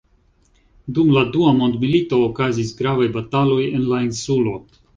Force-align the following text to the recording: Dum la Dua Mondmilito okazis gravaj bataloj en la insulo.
Dum 0.97 1.11
la 1.17 1.21
Dua 1.35 1.51
Mondmilito 1.59 2.21
okazis 2.29 2.73
gravaj 2.81 3.09
bataloj 3.19 3.61
en 3.71 3.89
la 3.95 4.05
insulo. 4.11 4.59